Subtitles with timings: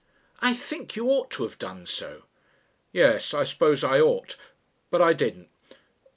[0.39, 2.23] "I think you ought to have done so."
[2.91, 4.35] "Yes, I suppose I ought...
[4.89, 5.49] But I didn't.